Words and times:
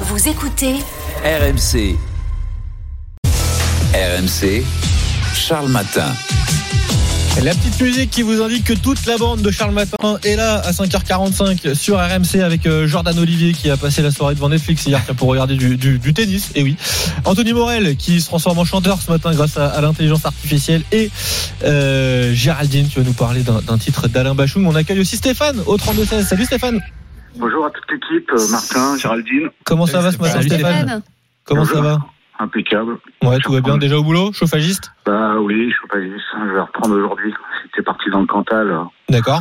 Vous 0.00 0.28
écoutez 0.28 0.74
RMC. 1.24 1.96
RMC, 3.94 4.62
Charles 5.34 5.68
Matin. 5.68 6.12
La 7.42 7.52
petite 7.54 7.80
musique 7.82 8.10
qui 8.10 8.22
vous 8.22 8.40
indique 8.42 8.64
que 8.64 8.72
toute 8.72 9.04
la 9.06 9.18
bande 9.18 9.42
de 9.42 9.50
Charles 9.50 9.72
Matin 9.74 10.18
est 10.24 10.36
là 10.36 10.54
à 10.64 10.70
5h45 10.72 11.74
sur 11.74 11.98
RMC 11.98 12.40
avec 12.42 12.66
euh, 12.66 12.86
Jordan 12.86 13.18
Olivier 13.18 13.52
qui 13.52 13.68
a 13.68 13.76
passé 13.76 14.00
la 14.00 14.10
soirée 14.10 14.34
devant 14.34 14.48
Netflix 14.48 14.86
hier 14.86 15.02
pour 15.18 15.28
regarder 15.28 15.54
du, 15.56 15.76
du- 15.76 15.98
du 15.98 16.14
tennis. 16.14 16.50
Et 16.54 16.62
oui. 16.62 16.76
Anthony 17.24 17.52
Morel 17.52 17.96
qui 17.96 18.20
se 18.22 18.26
transforme 18.26 18.58
en 18.58 18.64
chanteur 18.64 18.98
ce 19.02 19.10
matin 19.10 19.32
grâce 19.34 19.58
à, 19.58 19.66
à 19.68 19.80
l'intelligence 19.82 20.24
artificielle. 20.24 20.82
Et 20.92 21.10
euh, 21.64 22.32
Géraldine, 22.32 22.88
tu 22.88 23.00
vas 23.00 23.04
nous 23.04 23.12
parler 23.12 23.42
d'un 23.42 23.60
d'un 23.60 23.76
titre 23.78 24.08
d'Alain 24.08 24.34
Bachung. 24.34 24.64
On 24.66 24.74
accueille 24.74 25.00
aussi 25.00 25.16
Stéphane 25.18 25.60
au 25.66 25.76
32-16. 25.76 26.26
Salut 26.26 26.44
Stéphane. 26.46 26.80
Bonjour 27.38 27.66
à 27.66 27.70
toute 27.70 27.84
l'équipe, 27.90 28.30
euh, 28.32 28.50
Martin, 28.50 28.96
Géraldine, 28.96 29.50
Comment 29.64 29.86
ça 29.86 30.00
va 30.00 30.10
ce 30.12 30.18
matin 30.18 30.40
Stéphane. 30.42 31.02
Comment 31.44 31.64
ça 31.64 31.80
va 31.80 31.98
impeccable. 32.38 32.98
Ouais, 33.22 33.38
tout 33.38 33.52
va 33.52 33.60
bien 33.60 33.78
déjà 33.78 33.96
au 33.98 34.02
boulot 34.02 34.32
Chauffagiste 34.32 34.92
Bah 35.06 35.36
oui, 35.40 35.72
pas 35.90 36.00
juste, 36.00 36.24
je 36.38 36.52
vais 36.52 36.60
reprendre 36.60 36.94
aujourd'hui. 36.94 37.32
J'étais 37.64 37.82
parti 37.82 38.10
dans 38.10 38.20
le 38.20 38.26
Cantal 38.26 38.70
euh, 38.70 38.82
D'accord. 39.08 39.40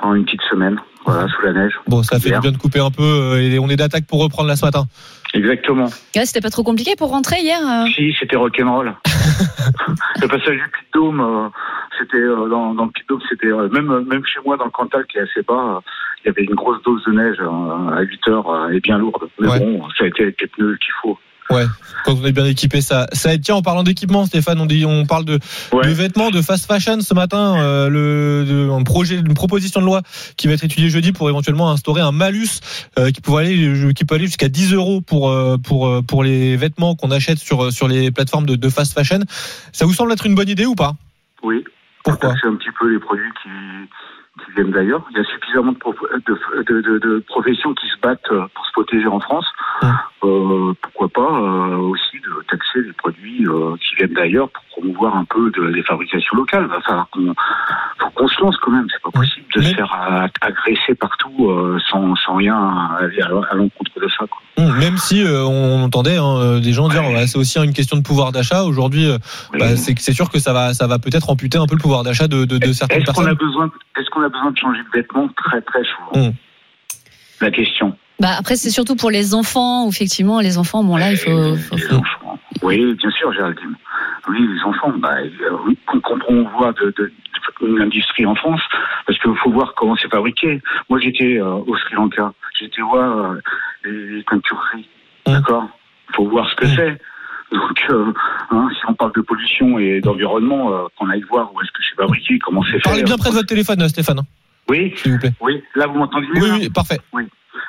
pendant 0.00 0.14
une 0.14 0.24
petite 0.24 0.40
semaine, 0.50 0.78
voilà, 1.04 1.28
sous 1.28 1.42
la 1.42 1.52
neige. 1.52 1.72
Bon, 1.86 2.02
ça 2.02 2.18
fait 2.18 2.30
du 2.30 2.40
bien 2.40 2.52
de 2.52 2.56
couper 2.56 2.80
un 2.80 2.90
peu 2.90 3.02
euh, 3.02 3.40
et 3.40 3.58
on 3.58 3.68
est 3.68 3.76
d'attaque 3.76 4.06
pour 4.06 4.22
reprendre 4.22 4.48
là 4.48 4.56
ce 4.56 4.64
matin. 4.64 4.84
Exactement. 5.34 5.88
Ouais, 6.16 6.24
C'était 6.24 6.40
pas 6.40 6.50
trop 6.50 6.62
compliqué 6.62 6.94
pour 6.96 7.10
rentrer 7.10 7.40
hier 7.40 7.58
euh 7.60 7.86
Si, 7.94 8.14
c'était 8.18 8.36
rock'n'roll. 8.36 8.94
le 10.22 10.28
passage 10.28 10.56
du 10.56 10.68
Puy 10.72 10.82
de 10.94 10.98
Dôme, 10.98 11.20
euh, 11.20 11.48
c'était 11.98 12.16
euh, 12.16 12.48
dans, 12.48 12.72
dans 12.74 12.84
le 12.84 12.90
Puy 12.90 13.02
de 13.02 13.08
Dôme, 13.08 13.20
c'était 13.28 13.48
même 13.48 14.04
même 14.08 14.24
chez 14.24 14.40
moi 14.44 14.56
dans 14.56 14.64
le 14.64 14.70
Cantal 14.70 15.04
qui 15.06 15.18
est 15.18 15.22
assez 15.22 15.42
bas, 15.42 15.82
il 16.24 16.28
y 16.28 16.30
avait 16.30 16.44
une 16.44 16.54
grosse 16.54 16.82
dose 16.84 17.02
de 17.06 17.12
neige 17.12 17.36
euh, 17.40 17.96
à 17.96 18.00
8 18.02 18.28
heures 18.28 18.48
euh, 18.50 18.70
et 18.70 18.80
bien 18.80 18.98
lourde. 18.98 19.28
Mais 19.38 19.48
Ouais. 19.48 19.58
bon, 19.58 19.82
ça 19.98 20.04
a 20.04 20.06
été 20.08 20.22
avec 20.22 20.40
les 20.40 20.46
pneus 20.48 20.76
qu'il 20.78 20.92
faut. 21.02 21.18
Ouais, 21.50 21.66
quand 22.06 22.14
on 22.14 22.24
est 22.24 22.32
bien 22.32 22.46
équipé, 22.46 22.80
ça, 22.80 23.06
ça 23.12 23.34
aide. 23.34 23.42
Tiens, 23.42 23.56
en 23.56 23.60
parlant 23.62 23.82
d'équipement, 23.82 24.24
Stéphane, 24.24 24.58
on 24.58 24.64
dit, 24.64 24.86
on 24.86 25.04
parle 25.04 25.26
de, 25.26 25.38
Ouais. 25.74 25.86
de 25.86 25.90
vêtements, 25.92 26.30
de 26.30 26.40
fast 26.40 26.64
fashion 26.66 27.02
ce 27.02 27.12
matin, 27.12 27.60
euh, 27.62 27.90
le, 27.90 28.46
de- 28.48 28.70
un 28.70 28.82
projet, 28.82 29.16
une 29.16 29.34
proposition 29.34 29.80
de 29.82 29.84
loi 29.84 30.00
qui 30.38 30.46
va 30.46 30.54
être 30.54 30.64
étudiée 30.64 30.88
jeudi 30.88 31.12
pour 31.12 31.28
éventuellement 31.28 31.70
instaurer 31.70 32.00
un 32.00 32.12
malus 32.12 32.60
euh, 32.98 33.10
qui 33.10 33.20
peut 33.20 33.36
aller, 33.36 33.92
qui 33.94 34.06
peut 34.06 34.14
aller 34.14 34.24
jusqu'à 34.24 34.48
10 34.48 34.72
euros 34.72 35.02
pour 35.02 35.28
euh, 35.30 35.58
pour 35.58 36.02
pour 36.08 36.24
les 36.24 36.56
vêtements 36.56 36.94
qu'on 36.94 37.10
achète 37.10 37.36
sur 37.38 37.70
sur 37.70 37.88
les 37.88 38.10
plateformes 38.10 38.46
de, 38.46 38.56
de 38.56 38.68
fast 38.70 38.94
fashion. 38.94 39.20
Ça 39.72 39.84
vous 39.84 39.92
semble 39.92 40.12
être 40.12 40.24
une 40.24 40.34
bonne 40.34 40.48
idée 40.48 40.64
ou 40.64 40.74
pas? 40.74 40.94
Oui. 41.42 41.62
Pourquoi? 42.04 42.32
C'est 42.40 42.48
un 42.48 42.54
petit 42.56 42.70
peu 42.80 42.90
les 42.90 42.98
produits 43.00 43.30
qui, 43.42 43.48
viennent 44.54 44.70
d'ailleurs. 44.70 45.02
Il 45.10 45.16
y 45.18 45.20
a 45.20 45.24
suffisamment 45.24 45.72
de, 45.72 45.78
pro- 45.78 45.94
de, 45.94 46.62
de, 46.64 46.80
de- 46.80 46.98
de 46.98 47.24
professions 47.26 47.74
qui 47.74 47.86
se 47.88 47.98
battent 48.02 48.20
euh, 48.30 48.46
pour 48.54 48.66
se 48.66 48.72
protéger 48.72 49.06
en 49.06 49.20
France. 49.20 49.46
Euh, 49.82 50.72
pourquoi 50.80 51.08
pas 51.08 51.20
euh, 51.38 51.76
aussi 51.76 52.16
de 52.20 52.30
taxer 52.50 52.80
les 52.82 52.92
produits 52.92 53.46
euh, 53.46 53.74
qui 53.76 53.96
viennent 53.96 54.14
d'ailleurs 54.14 54.48
pour 54.48 54.62
promouvoir 54.72 55.16
un 55.16 55.24
peu 55.24 55.52
les 55.70 55.82
fabrications 55.82 56.36
locales. 56.36 56.66
Va 56.66 56.80
falloir 56.80 57.08
qu'on 57.10 57.34
faut 57.98 58.10
qu'on 58.14 58.28
se 58.28 58.40
lance 58.40 58.56
quand 58.62 58.70
même. 58.70 58.86
C'est 58.90 59.02
pas 59.02 59.10
possible 59.10 59.46
de 59.54 59.62
se 59.62 59.74
faire 59.74 60.28
agresser 60.40 60.94
partout 60.94 61.78
sans, 61.90 62.16
sans 62.16 62.36
rien 62.36 62.56
aller 62.98 63.20
à, 63.22 63.28
l'encontre 63.54 64.00
de 64.00 64.08
ça. 64.08 64.24
Quoi. 64.26 64.64
Même 64.80 64.96
si 64.96 65.24
on 65.26 65.82
entendait 65.84 66.16
hein, 66.16 66.58
des 66.60 66.72
gens 66.72 66.88
dire 66.88 67.04
ouais, 67.04 67.26
c'est 67.26 67.38
aussi 67.38 67.58
une 67.58 67.72
question 67.72 67.96
de 67.96 68.02
pouvoir 68.02 68.32
d'achat. 68.32 68.64
Aujourd'hui, 68.64 69.08
bah, 69.58 69.76
c'est 69.76 69.98
c'est 69.98 70.12
sûr 70.12 70.30
que 70.30 70.38
ça 70.38 70.52
va 70.52 70.74
ça 70.74 70.86
va 70.86 70.98
peut-être 70.98 71.30
amputer 71.30 71.58
un 71.58 71.66
peu 71.66 71.74
le 71.76 71.80
pouvoir 71.80 72.02
d'achat 72.02 72.26
de, 72.28 72.44
de, 72.44 72.58
de 72.58 72.72
certaines 72.72 73.04
personnes. 73.04 73.28
a 73.28 73.34
besoin 73.34 73.70
qu'on 74.14 74.22
a 74.22 74.28
besoin 74.28 74.50
de 74.52 74.58
changer 74.58 74.80
de 74.82 74.88
vêtements 74.98 75.28
très 75.36 75.60
très 75.62 75.82
souvent 75.84 76.26
Hum. 76.28 76.32
La 77.40 77.50
question. 77.50 77.96
Bah 78.20 78.30
après 78.38 78.56
c'est 78.56 78.70
surtout 78.70 78.94
pour 78.96 79.10
les 79.10 79.34
enfants 79.34 79.84
où 79.86 79.88
effectivement 79.90 80.40
les 80.40 80.56
enfants 80.56 80.84
bon 80.84 80.96
là 80.96 81.10
il 81.10 81.16
faut, 81.18 81.56
faut- 81.56 81.76
Les 81.76 81.92
enfants. 81.92 82.38
Oui, 82.62 82.94
bien 82.94 83.10
sûr, 83.10 83.30
Géraldine. 83.32 83.74
Oui, 84.28 84.38
les 84.54 84.62
enfants, 84.62 84.90
bah, 84.96 85.16
euh, 85.18 85.56
oui, 85.66 85.76
qu'on 85.86 86.00
qu'on 86.00 86.44
voit 86.56 86.72
de, 86.72 86.94
de, 86.96 87.12
de 87.60 87.76
l'industrie 87.76 88.24
en 88.24 88.34
France, 88.34 88.60
parce 89.06 89.18
qu'il 89.18 89.34
faut 89.36 89.50
voir 89.50 89.74
comment 89.76 89.96
c'est 89.96 90.08
fabriqué. 90.10 90.62
Moi, 90.88 90.98
j'étais 91.00 91.36
euh, 91.38 91.46
au 91.66 91.76
Sri 91.76 91.94
Lanka, 91.94 92.32
j'étais 92.58 92.80
voir 92.80 93.18
euh, 93.32 93.40
les, 93.84 94.16
les 94.16 94.24
teintureries, 94.24 94.88
Hum. 95.26 95.34
d'accord? 95.34 95.68
Faut 96.14 96.26
voir 96.28 96.48
ce 96.48 96.54
que 96.54 96.64
Hum. 96.64 96.72
c'est. 96.76 96.98
Donc, 97.52 97.78
euh, 97.90 98.12
hein, 98.50 98.68
si 98.72 98.80
on 98.88 98.94
parle 98.94 99.12
de 99.14 99.20
pollution 99.20 99.78
et 99.78 100.00
d'environnement, 100.00 100.72
euh, 100.72 100.86
qu'on 100.98 101.08
aille 101.10 101.22
voir 101.30 101.52
où 101.54 101.60
est-ce 101.60 101.70
que 101.70 101.80
c'est 101.88 101.96
fabriqué, 101.96 102.38
comment 102.38 102.62
c'est 102.64 102.72
fait. 102.72 102.80
Parlez 102.84 103.02
bien 103.02 103.16
près 103.16 103.30
de 103.30 103.34
votre 103.34 103.46
téléphone, 103.48 103.82
euh, 103.82 103.88
Stéphane, 103.88 104.18
hein, 104.20 104.26
Oui, 104.68 104.92
s'il 104.96 105.12
vous 105.12 105.18
plaît. 105.18 105.32
oui. 105.40 105.62
Là, 105.74 105.86
vous 105.86 105.98
m'entendez 105.98 106.26
bien 106.32 106.42
Oui, 106.42 106.48
là 106.48 106.56
oui, 106.60 106.70
parfait. 106.70 106.98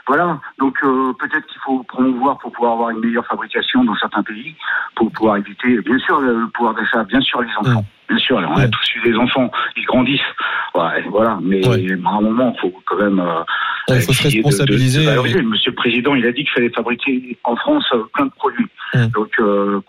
Voilà, 0.08 0.40
donc 0.60 0.76
euh, 0.84 1.14
peut-être 1.20 1.48
qu'il 1.48 1.60
faut 1.66 1.82
promouvoir 1.84 2.38
pour 2.38 2.52
pouvoir 2.52 2.74
avoir 2.74 2.90
une 2.92 3.00
meilleure 3.00 3.26
fabrication 3.26 3.84
dans 3.84 3.96
certains 3.96 4.22
pays, 4.22 4.56
pour 4.96 5.12
pouvoir 5.12 5.38
éviter, 5.38 5.82
bien 5.82 5.98
sûr, 5.98 6.20
le 6.22 6.48
pouvoir 6.54 6.76
d'achat, 6.76 7.04
bien 7.06 7.22
sûr, 7.22 7.42
les 7.42 7.50
enfants. 7.58 7.84
Bien 8.08 8.20
sûr, 8.20 8.36
on 8.38 8.56
a 8.56 8.68
tous 8.68 8.96
eu 8.98 9.02
des 9.12 9.18
enfants, 9.18 9.50
ils 9.76 9.86
grandissent. 9.86 10.22
Ouais, 10.76 11.04
voilà, 11.10 11.40
mais 11.42 11.68
Ouais. 11.68 11.88
à 12.06 12.10
un 12.10 12.22
moment, 12.22 12.54
il 12.56 12.60
faut 12.62 12.82
quand 12.86 12.98
même. 12.98 13.20
euh, 13.20 13.42
il 13.90 13.96
faut 14.02 14.14
se 14.14 14.28
essayer 14.28 14.44
de- 14.44 14.44
de- 14.44 14.48
responsabiliser. 14.48 15.06
de. 15.06 15.42
Monsieur 15.42 15.72
le 15.72 15.76
Président, 15.76 16.14
il 16.14 16.24
a 16.28 16.32
dit 16.32 16.44
qu'il 16.44 16.52
fallait 16.52 16.70
fabriquer 16.70 17.36
en 17.44 17.56
France 17.56 17.86
euh, 17.94 18.04
plein 18.14 18.26
de 18.26 18.32
produits. 18.32 18.68
Donc, 19.14 19.32
euh, 19.40 19.82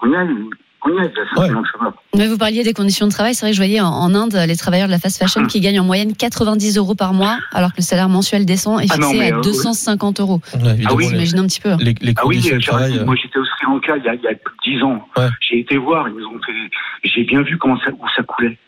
ça 0.86 1.78
va. 1.84 1.92
Mais 2.16 2.26
vous 2.28 2.38
parliez 2.38 2.62
des 2.62 2.72
conditions 2.72 3.06
de 3.06 3.12
travail, 3.12 3.34
c'est 3.34 3.44
vrai 3.46 3.50
que 3.50 3.56
je 3.56 3.60
voyais 3.60 3.80
en, 3.80 3.88
en 3.88 4.14
Inde 4.14 4.34
les 4.46 4.56
travailleurs 4.56 4.86
de 4.86 4.92
la 4.92 4.98
fast 4.98 5.18
fashion 5.18 5.46
qui 5.46 5.60
gagnent 5.60 5.80
en 5.80 5.84
moyenne 5.84 6.14
90 6.16 6.78
euros 6.78 6.94
par 6.94 7.12
mois 7.12 7.38
alors 7.52 7.70
que 7.72 7.78
le 7.78 7.82
salaire 7.82 8.08
mensuel 8.08 8.46
descend 8.46 8.80
est 8.80 8.86
Ah 8.90 8.96
non, 8.98 9.10
fixé 9.10 9.32
à 9.32 9.36
euh, 9.36 9.40
250 9.42 10.20
euros. 10.20 10.40
Ouais, 10.54 10.70
évidemment, 10.72 10.88
Ah 10.90 10.94
oui, 10.94 11.06
imaginez 11.06 11.40
un 11.40 11.46
petit 11.46 11.60
peu. 11.60 11.74
les, 11.80 11.94
les 12.00 12.14
Ah 12.16 12.26
oui, 12.26 12.40
travail. 12.60 12.98
euh, 12.98 13.04
moi 13.04 13.14
j'étais 13.20 13.38
au 13.38 13.44
Sri 13.44 13.66
Lanka 13.66 13.96
il 13.96 14.04
y 14.04 14.08
a, 14.08 14.14
il 14.14 14.22
y 14.22 14.26
a 14.28 14.34
plus 14.34 14.72
de 14.72 14.78
10 14.78 14.82
ans. 14.84 15.06
Ouais. 15.16 15.28
J'ai 15.40 15.60
été 15.60 15.76
voir, 15.76 16.08
ils 16.08 16.24
ont 16.26 16.40
fait. 16.44 16.52
J'ai 17.04 17.24
bien 17.24 17.42
vu 17.42 17.58
comment 17.58 17.78
ça, 17.80 17.90
où 17.90 18.06
ça 18.14 18.22
coulait. 18.22 18.58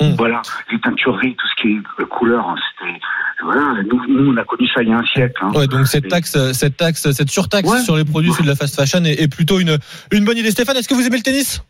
Mm. 0.00 0.14
Voilà, 0.16 0.42
les 0.70 0.78
teintureries, 0.80 1.34
tout 1.34 1.46
ce 1.48 1.62
qui 1.62 1.68
est 1.74 2.02
euh, 2.02 2.06
couleur, 2.06 2.48
hein, 2.48 2.54
c'était. 2.78 3.00
Voilà, 3.44 3.74
nous, 3.88 4.00
nous, 4.08 4.32
on 4.32 4.36
a 4.36 4.44
connu 4.44 4.66
ça 4.74 4.82
il 4.82 4.88
y 4.88 4.92
a 4.92 4.98
un 4.98 5.04
siècle. 5.06 5.34
Hein. 5.42 5.52
Ouais, 5.54 5.66
donc 5.68 5.86
cette 5.86 6.08
taxe, 6.08 6.34
euh, 6.36 6.52
cette 6.52 6.76
taxe, 6.76 7.10
cette 7.12 7.30
surtaxe 7.30 7.68
Ouais. 7.68 7.80
sur 7.82 7.96
les 7.96 8.04
produits 8.04 8.30
issus 8.30 8.42
de 8.42 8.48
la 8.48 8.56
fast 8.56 8.74
fashion 8.74 9.04
est, 9.04 9.22
est 9.22 9.28
plutôt 9.28 9.60
une, 9.60 9.78
une 10.10 10.24
bonne 10.24 10.36
idée. 10.38 10.50
Stéphane, 10.50 10.76
est-ce 10.76 10.88
que 10.88 10.94
vous 10.94 11.06
aimez 11.06 11.16
le 11.18 11.22
tennis? 11.22 11.62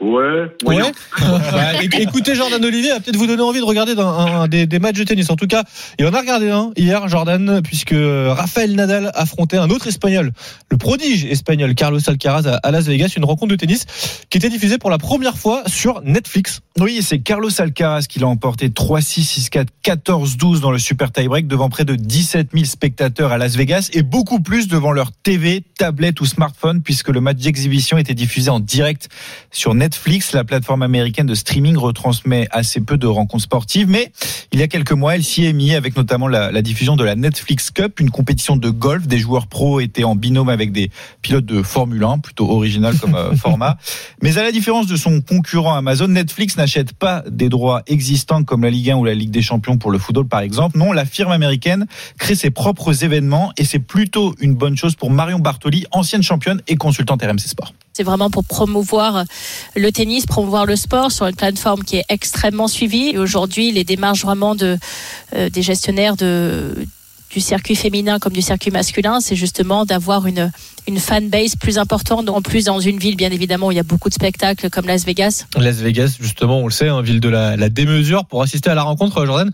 Ouais, 0.00 0.74
ouais. 0.76 0.92
Bah, 1.20 1.72
éc- 1.82 1.98
écoutez, 2.00 2.34
Jordan 2.34 2.62
Olivier 2.64 2.90
va 2.90 3.00
peut-être 3.00 3.16
vous 3.16 3.26
donner 3.26 3.42
envie 3.42 3.60
de 3.60 3.64
regarder 3.64 3.94
dans 3.94 4.06
un, 4.08 4.42
un 4.42 4.48
des, 4.48 4.66
des 4.66 4.78
matchs 4.78 4.98
de 4.98 5.04
tennis. 5.04 5.30
En 5.30 5.36
tout 5.36 5.46
cas, 5.46 5.64
il 5.98 6.06
en 6.06 6.12
a 6.12 6.20
regardé 6.20 6.50
un 6.50 6.70
hier, 6.76 7.08
Jordan, 7.08 7.60
puisque 7.64 7.94
Rafael 7.94 8.74
Nadal 8.74 9.10
affrontait 9.14 9.56
un 9.56 9.70
autre 9.70 9.86
Espagnol, 9.86 10.32
le 10.70 10.76
prodige 10.76 11.24
espagnol 11.24 11.74
Carlos 11.74 11.98
Alcaraz 12.06 12.46
à, 12.46 12.56
à 12.56 12.70
Las 12.70 12.84
Vegas, 12.86 13.14
une 13.16 13.24
rencontre 13.24 13.52
de 13.52 13.56
tennis 13.56 13.86
qui 14.28 14.36
était 14.38 14.50
diffusée 14.50 14.76
pour 14.78 14.90
la 14.90 14.98
première 14.98 15.36
fois 15.38 15.62
sur 15.66 16.02
Netflix. 16.02 16.60
Oui, 16.78 16.98
c'est 17.02 17.20
Carlos 17.20 17.48
Alcaraz 17.58 18.02
qui 18.06 18.18
l'a 18.18 18.26
emporté 18.28 18.68
3-6, 18.68 19.48
6-4, 19.50 19.66
14-12 19.82 20.60
dans 20.60 20.70
le 20.72 20.78
super 20.78 21.10
tie-break 21.10 21.46
devant 21.46 21.70
près 21.70 21.86
de 21.86 21.94
17 21.96 22.48
000 22.52 22.64
spectateurs 22.66 23.32
à 23.32 23.38
Las 23.38 23.56
Vegas 23.56 23.88
et 23.94 24.02
beaucoup 24.02 24.40
plus 24.40 24.68
devant 24.68 24.92
leur 24.92 25.10
TV, 25.12 25.62
tablette 25.78 26.20
ou 26.20 26.26
smartphone 26.26 26.82
puisque 26.82 27.08
le 27.08 27.20
match 27.22 27.38
d'exhibition 27.38 27.96
était 27.96 28.14
diffusé 28.14 28.50
en 28.50 28.60
direct 28.60 29.08
sur 29.50 29.72
Netflix. 29.72 29.85
La 30.32 30.44
plateforme 30.44 30.82
américaine 30.82 31.26
de 31.26 31.34
streaming 31.34 31.76
retransmet 31.76 32.48
assez 32.50 32.80
peu 32.80 32.98
de 32.98 33.06
rencontres 33.06 33.44
sportives, 33.44 33.88
mais 33.88 34.10
il 34.52 34.58
y 34.58 34.62
a 34.62 34.68
quelques 34.68 34.92
mois, 34.92 35.14
elle 35.14 35.22
s'y 35.22 35.44
est 35.44 35.52
mise 35.52 35.74
avec 35.74 35.96
notamment 35.96 36.26
la, 36.28 36.50
la 36.50 36.62
diffusion 36.62 36.96
de 36.96 37.04
la 37.04 37.14
Netflix 37.14 37.70
Cup, 37.70 38.00
une 38.00 38.10
compétition 38.10 38.56
de 38.56 38.68
golf. 38.68 39.06
Des 39.06 39.18
joueurs 39.18 39.46
pros 39.46 39.80
étaient 39.80 40.04
en 40.04 40.16
binôme 40.16 40.48
avec 40.48 40.72
des 40.72 40.90
pilotes 41.22 41.46
de 41.46 41.62
Formule 41.62 42.02
1, 42.02 42.18
plutôt 42.18 42.50
original 42.50 42.98
comme 42.98 43.14
euh, 43.14 43.36
format. 43.36 43.78
Mais 44.22 44.38
à 44.38 44.42
la 44.42 44.50
différence 44.50 44.86
de 44.86 44.96
son 44.96 45.20
concurrent 45.20 45.74
Amazon, 45.74 46.08
Netflix 46.08 46.56
n'achète 46.56 46.92
pas 46.92 47.22
des 47.28 47.48
droits 47.48 47.82
existants 47.86 48.42
comme 48.42 48.62
la 48.62 48.70
Ligue 48.70 48.90
1 48.90 48.96
ou 48.96 49.04
la 49.04 49.14
Ligue 49.14 49.30
des 49.30 49.42
Champions 49.42 49.78
pour 49.78 49.90
le 49.90 49.98
football 49.98 50.26
par 50.26 50.40
exemple. 50.40 50.78
Non, 50.78 50.92
la 50.92 51.04
firme 51.04 51.32
américaine 51.32 51.86
crée 52.18 52.34
ses 52.34 52.50
propres 52.50 53.04
événements 53.04 53.52
et 53.56 53.64
c'est 53.64 53.78
plutôt 53.78 54.34
une 54.40 54.54
bonne 54.54 54.76
chose 54.76 54.96
pour 54.96 55.10
Marion 55.10 55.38
Bartoli, 55.38 55.86
ancienne 55.92 56.22
championne 56.22 56.60
et 56.66 56.76
consultante 56.76 57.22
RMC 57.22 57.38
Sport. 57.38 57.72
C'est 57.96 58.02
vraiment 58.02 58.28
pour 58.28 58.44
promouvoir 58.44 59.24
le 59.74 59.90
tennis, 59.90 60.26
promouvoir 60.26 60.66
le 60.66 60.76
sport 60.76 61.10
sur 61.10 61.24
une 61.28 61.34
plateforme 61.34 61.82
qui 61.82 61.96
est 61.96 62.04
extrêmement 62.10 62.68
suivie. 62.68 63.16
Aujourd'hui, 63.16 63.72
les 63.72 63.84
démarches 63.84 64.20
vraiment 64.20 64.54
de, 64.54 64.76
euh, 65.34 65.48
des 65.48 65.62
gestionnaires 65.62 66.14
de, 66.14 66.74
du 67.30 67.40
circuit 67.40 67.74
féminin 67.74 68.18
comme 68.18 68.34
du 68.34 68.42
circuit 68.42 68.70
masculin, 68.70 69.20
c'est 69.20 69.34
justement 69.34 69.86
d'avoir 69.86 70.26
une, 70.26 70.52
une 70.86 71.00
fanbase 71.00 71.56
plus 71.56 71.78
importante. 71.78 72.28
En 72.28 72.42
plus, 72.42 72.66
dans 72.66 72.80
une 72.80 72.98
ville, 72.98 73.16
bien 73.16 73.30
évidemment, 73.30 73.68
où 73.68 73.72
il 73.72 73.76
y 73.76 73.80
a 73.80 73.82
beaucoup 73.82 74.10
de 74.10 74.14
spectacles 74.14 74.68
comme 74.68 74.86
Las 74.86 75.06
Vegas. 75.06 75.46
Las 75.56 75.76
Vegas, 75.76 76.18
justement, 76.20 76.58
on 76.58 76.66
le 76.66 76.72
sait, 76.72 76.88
hein, 76.88 77.00
ville 77.00 77.20
de 77.20 77.30
la, 77.30 77.56
la 77.56 77.70
démesure. 77.70 78.26
Pour 78.26 78.42
assister 78.42 78.68
à 78.68 78.74
la 78.74 78.82
rencontre, 78.82 79.24
Jordan, 79.24 79.50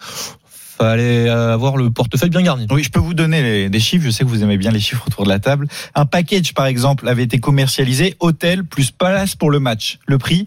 fallait 0.82 1.28
euh, 1.28 1.54
avoir 1.54 1.76
le 1.76 1.90
portefeuille 1.90 2.30
bien 2.30 2.42
garni. 2.42 2.66
Oui, 2.70 2.82
je 2.82 2.90
peux 2.90 3.00
vous 3.00 3.14
donner 3.14 3.68
des 3.68 3.80
chiffres. 3.80 4.04
Je 4.04 4.10
sais 4.10 4.24
que 4.24 4.28
vous 4.28 4.42
aimez 4.42 4.56
bien 4.56 4.70
les 4.70 4.80
chiffres 4.80 5.04
autour 5.06 5.24
de 5.24 5.28
la 5.28 5.38
table. 5.38 5.68
Un 5.94 6.06
package, 6.06 6.54
par 6.54 6.66
exemple, 6.66 7.08
avait 7.08 7.22
été 7.22 7.38
commercialisé 7.38 8.16
hôtel 8.20 8.64
plus 8.64 8.90
palace 8.90 9.36
pour 9.36 9.50
le 9.50 9.60
match. 9.60 9.98
Le 10.06 10.18
prix 10.18 10.46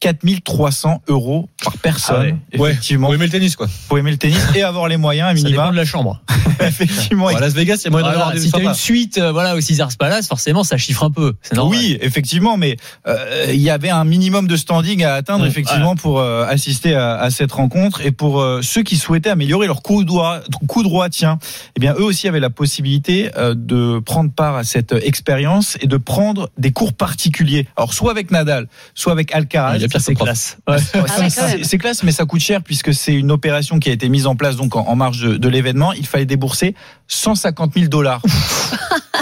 4300 0.00 1.02
euros 1.08 1.48
par 1.62 1.76
personne. 1.78 2.38
Ouais. 2.58 2.70
Effectivement, 2.70 3.06
Pour 3.08 3.14
aimer 3.14 3.26
le 3.26 3.30
tennis, 3.30 3.54
quoi. 3.56 3.66
pour 3.88 3.98
aimer 3.98 4.10
le 4.10 4.16
tennis 4.16 4.40
et 4.54 4.62
avoir 4.62 4.88
les 4.88 4.96
moyens, 4.96 5.28
à 5.28 5.30
Ça 5.30 5.34
dépend 5.36 5.48
minima. 5.48 5.70
de 5.70 5.76
la 5.76 5.84
chambre. 5.84 6.20
Effectivement. 6.60 7.24
Bon, 7.30 7.36
à 7.36 7.40
Las 7.40 7.52
Vegas, 7.54 7.76
il 7.80 7.84
y 7.84 7.86
a 7.88 7.90
moyen 7.90 8.06
Voilà, 8.08 8.20
avoir 8.20 8.34
des 8.34 8.40
si 8.40 8.50
t'as 8.50 8.60
une 8.60 8.74
suite, 8.74 9.18
euh, 9.18 9.32
voilà, 9.32 9.54
au 9.56 9.60
Caesars 9.60 9.96
Palace, 9.98 10.26
forcément, 10.26 10.64
ça 10.64 10.76
chiffre 10.78 11.04
un 11.04 11.10
peu. 11.10 11.34
C'est 11.42 11.54
normal. 11.54 11.78
Oui, 11.78 11.98
effectivement, 12.00 12.56
mais 12.56 12.76
euh, 13.06 13.46
il 13.50 13.60
y 13.60 13.70
avait 13.70 13.90
un 13.90 14.04
minimum 14.04 14.46
de 14.46 14.56
standing 14.56 15.04
à 15.04 15.14
atteindre 15.14 15.44
Mmh, 15.44 15.48
effectivement 15.48 15.96
pour 15.96 16.18
euh, 16.20 16.44
assister 16.46 16.94
à, 16.94 17.14
à 17.16 17.30
cette 17.30 17.52
rencontre 17.52 18.00
et 18.04 18.10
pour 18.10 18.40
euh, 18.40 18.60
ceux 18.62 18.82
qui 18.82 18.96
souhaitaient 18.96 19.30
améliorer 19.30 19.66
leur 19.66 19.82
coup 19.82 20.04
droit, 20.04 20.40
coup 20.68 20.82
droit, 20.82 21.08
tiens, 21.08 21.38
eh 21.76 21.80
bien 21.80 21.94
eux 21.94 22.04
aussi 22.04 22.26
avaient 22.28 22.40
la 22.40 22.50
possibilité 22.50 23.30
euh, 23.36 23.54
de 23.56 23.98
prendre 24.00 24.30
part 24.32 24.56
à 24.56 24.64
cette 24.64 24.92
expérience 24.92 25.76
et 25.80 25.86
de 25.86 25.96
prendre 25.96 26.50
des 26.58 26.72
cours 26.72 26.92
particuliers. 26.92 27.66
Alors 27.76 27.94
soit 27.94 28.10
avec 28.10 28.30
Nadal, 28.30 28.66
soit 28.94 29.12
avec 29.12 29.34
Alcaraz. 29.34 29.76
Il 29.76 29.82
y 29.82 29.84
a 29.84 29.88
pire 29.90 30.00
c'est 30.00 30.14
classe. 30.14 30.56
Ouais. 30.68 30.76
Ah 30.94 31.02
ouais, 31.20 31.28
C'est- 31.30 31.64
c'est 31.64 31.78
classe, 31.78 32.02
mais 32.02 32.12
ça 32.12 32.24
coûte 32.24 32.40
cher 32.40 32.62
puisque 32.62 32.94
c'est 32.94 33.14
une 33.14 33.30
opération 33.30 33.78
qui 33.78 33.90
a 33.90 33.92
été 33.92 34.08
mise 34.08 34.26
en 34.26 34.36
place 34.36 34.56
donc 34.56 34.74
en, 34.76 34.86
en 34.86 34.96
marge 34.96 35.20
de, 35.22 35.36
de 35.36 35.48
l'événement. 35.48 35.92
Il 35.92 36.06
fallait 36.06 36.26
débourser 36.26 36.74
150 37.08 37.74
000 37.74 37.86
dollars. 37.88 38.22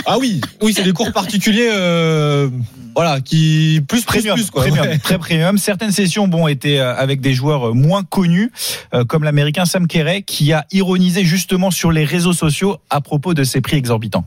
Ah 0.07 0.17
oui, 0.19 0.41
oui, 0.63 0.73
c'est 0.75 0.85
des 0.85 0.93
cours 0.93 1.13
particuliers, 1.13 1.69
euh, 1.73 2.49
voilà, 2.95 3.21
qui 3.21 3.83
plus 3.89 4.05
Premium, 4.05 4.37
plus 4.37 4.51
quoi. 4.51 4.63
premium, 4.63 4.87
Ouais. 4.87 4.99
très 4.99 5.19
premium. 5.19 5.59
Certaines 5.59 5.91
sessions, 5.93 6.29
bon, 6.29 6.47
étaient 6.49 6.79
euh, 6.79 6.95
avec 6.97 7.21
des 7.21 7.35
joueurs 7.35 7.69
euh, 7.71 7.73
moins 7.73 8.05
connus, 8.05 8.51
euh, 8.95 9.05
comme 9.05 9.25
l'américain 9.25 9.65
Sam 9.65 9.87
Kerray, 9.87 10.23
qui 10.23 10.53
a 10.53 10.65
ironisé 10.71 11.25
justement 11.25 11.71
sur 11.71 11.93
les 11.93 12.05
réseaux 12.05 12.33
sociaux 12.33 12.79
à 12.91 13.01
propos 13.01 13.35
de 13.35 13.45
ces 13.45 13.61
prix 13.61 13.77
exorbitants. 13.77 14.25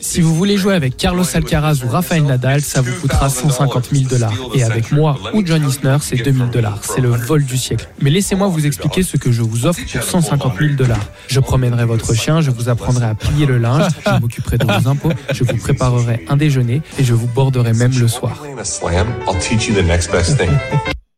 Si 0.00 0.20
vous 0.20 0.34
voulez 0.34 0.56
jouer 0.56 0.74
avec 0.74 0.96
Carlos 0.96 1.24
Alcaraz 1.34 1.82
ou 1.84 1.88
Rafael 1.88 2.22
Nadal, 2.24 2.60
ça 2.60 2.80
vous 2.80 2.92
coûtera 3.00 3.28
150 3.28 3.88
000 3.92 4.04
dollars. 4.08 4.32
Et 4.54 4.62
avec 4.62 4.92
moi 4.92 5.18
ou 5.32 5.44
John 5.44 5.66
Isner, 5.66 5.96
c'est 6.00 6.16
2000 6.16 6.50
dollars. 6.50 6.80
C'est 6.82 7.00
le 7.00 7.08
vol 7.08 7.44
du 7.44 7.56
siècle. 7.56 7.88
Mais 8.00 8.10
laissez-moi 8.10 8.48
vous 8.48 8.66
expliquer 8.66 9.02
ce 9.02 9.16
que 9.16 9.32
je 9.32 9.42
vous 9.42 9.66
offre 9.66 9.80
pour 9.90 10.02
150 10.02 10.58
000 10.58 10.74
dollars. 10.74 11.04
Je 11.28 11.40
promènerai 11.40 11.84
votre 11.84 12.14
chien, 12.14 12.40
je 12.40 12.50
vous 12.50 12.68
apprendrai 12.68 13.06
à 13.06 13.14
plier 13.14 13.46
le 13.46 13.58
linge, 13.58 13.90
je 14.06 14.20
m'occuperai 14.20 14.58
de 14.58 14.66
vos 14.66 14.88
impôts, 14.88 15.12
je 15.32 15.44
vous 15.44 15.56
préparerai 15.56 16.26
un 16.28 16.36
déjeuner 16.36 16.82
et 16.98 17.04
je 17.04 17.14
vous 17.14 17.26
borderai 17.26 17.72
même 17.72 17.92
le 17.98 18.08
soir. 18.08 18.44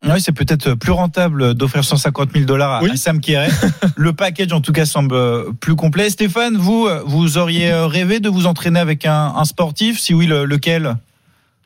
Oui, 0.06 0.20
c'est 0.20 0.32
peut-être 0.36 0.74
plus 0.74 0.92
rentable 0.92 1.54
d'offrir 1.54 1.82
150 1.84 2.32
000 2.32 2.44
dollars 2.44 2.72
à, 2.72 2.82
Oui. 2.82 2.90
à 2.92 2.96
Sam 2.96 3.20
Kerray. 3.20 3.48
le 3.96 4.12
package, 4.12 4.52
en 4.52 4.60
tout 4.60 4.72
cas, 4.72 4.84
semble 4.84 5.14
euh, 5.14 5.44
plus 5.60 5.76
complet. 5.76 6.10
Stéphane, 6.10 6.56
vous, 6.56 6.86
euh, 6.86 7.00
vous 7.06 7.38
auriez 7.38 7.72
euh, 7.72 7.86
rêvé 7.86 8.20
de 8.20 8.28
vous 8.28 8.46
entraîner 8.46 8.80
avec 8.80 9.06
un, 9.06 9.32
un 9.36 9.44
sportif? 9.44 9.98
Si 9.98 10.12
oui, 10.14 10.26
le- 10.26 10.44
lequel? 10.44 10.96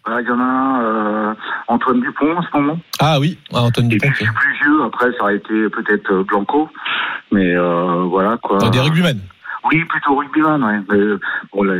Ah, 0.04 0.20
Il 0.20 0.26
y 0.26 0.30
en 0.30 0.38
a 0.40 0.42
un, 0.42 0.80
euh, 0.82 1.34
Antoine 1.68 2.00
Dupont 2.00 2.36
en 2.36 2.42
ce 2.42 2.48
moment. 2.56 2.78
Ah 3.00 3.18
oui, 3.20 3.38
ah, 3.52 3.62
Antoine 3.62 3.88
Dupont. 3.88 4.06
puis 4.08 4.14
je 4.20 4.24
suis 4.24 4.34
plus 4.34 4.54
vieux, 4.62 4.84
après 4.86 5.06
ça 5.16 5.22
aurait 5.24 5.36
été 5.36 5.68
peut-être 5.68 6.22
Blanco. 6.22 6.68
Mais 7.32 7.54
euh, 7.54 8.04
voilà 8.04 8.36
quoi. 8.42 8.58
Dans 8.58 8.70
des 8.70 8.80
rugbymen. 8.80 9.18
Oui, 9.70 9.84
plutôt 9.84 10.16
rugbyman, 10.16 10.62
ouais. 10.64 10.78
Mais, 10.88 11.16
bon, 11.52 11.62
là, 11.64 11.74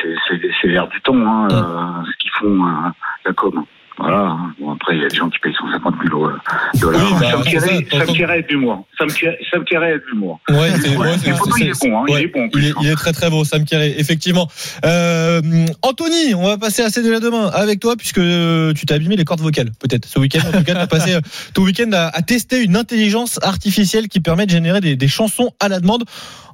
c'est- 0.00 0.68
l'air 0.68 0.86
du 0.88 1.00
temps, 1.02 1.14
hein, 1.14 1.48
Ouais. 1.48 1.54
euh, 1.56 2.04
ce 2.10 2.16
qu'ils 2.18 2.30
font, 2.38 2.64
euh, 2.64 2.88
la 3.26 3.32
com. 3.34 3.64
Voilà. 3.98 4.36
Bon, 4.60 4.72
après, 4.72 4.96
il 4.96 5.02
y 5.02 5.04
a 5.04 5.08
des 5.08 5.16
gens 5.16 5.28
qui 5.30 5.38
payent 5.38 5.54
150 5.54 5.94
000 6.10 6.24
euh, 6.26 6.32
dollars. 6.80 7.00
Oui, 7.04 7.12
bah, 7.20 7.30
ça, 7.44 7.60
Sam 7.60 7.82
t'entends- 7.84 8.12
Kerray 8.12 8.38
a 8.38 8.42
de 8.42 8.48
l'humour. 8.48 8.86
Sam 8.98 9.08
Kerray 9.12 9.38
Sam 9.50 9.64
Kerray 9.64 9.92
a 9.92 9.98
de 9.98 10.02
l'humour. 10.10 10.40
Ouais, 10.48 10.56
c'est, 10.80 10.96
Ouais, 10.96 11.08
il 11.24 11.28
est 11.28 11.32
bon, 11.32 11.98
hein, 12.00 12.04
il 12.08 12.12
ouais, 12.14 12.22
est 12.24 12.26
bon, 12.26 12.40
en 12.40 12.44
il 12.44 12.50
plus, 12.50 12.66
est, 12.66 12.70
hein. 12.70 12.74
il 12.82 12.88
est 12.88 12.94
très 12.94 13.12
très 13.12 13.30
bon, 13.30 13.44
Sam 13.44 13.64
Kerray, 13.64 13.94
effectivement. 13.98 14.48
Euh, 14.84 15.40
Anthony, 15.82 16.34
on 16.34 16.44
va 16.46 16.58
passer 16.58 16.82
assez 16.82 17.02
de 17.02 17.10
la 17.10 17.20
demain 17.20 17.48
avec 17.54 17.80
toi 17.80 17.94
puisque 17.96 18.20
tu 18.20 18.86
t'as 18.86 18.94
abîmé 18.96 19.16
les 19.16 19.24
cordes 19.24 19.40
vocales, 19.40 19.70
peut-être 19.78 20.06
ce 20.06 20.18
week-end. 20.18 20.40
En 20.48 20.58
tout 20.58 20.64
cas, 20.64 20.74
tu 20.74 20.80
as 20.80 20.86
passé 20.86 21.14
euh, 21.14 21.20
ton 21.54 21.62
week-end 21.62 21.90
à, 21.92 22.08
à 22.08 22.22
tester 22.22 22.62
une 22.62 22.76
intelligence 22.76 23.38
artificielle 23.42 24.08
qui 24.08 24.20
permet 24.20 24.46
de 24.46 24.50
générer 24.50 24.80
des, 24.80 24.96
des 24.96 25.08
chansons 25.08 25.52
à 25.60 25.68
la 25.68 25.80
demande 25.80 26.04